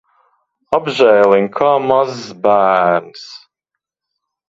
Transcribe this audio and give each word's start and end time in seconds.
Apžēliņ! 0.77 1.47
Kā 1.59 1.69
mazs 1.91 2.35
bērns. 2.49 3.31